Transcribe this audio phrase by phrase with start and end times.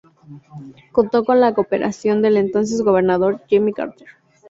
[0.91, 4.07] Contó con la cooperación del entonces gobernador Jimmy Carter.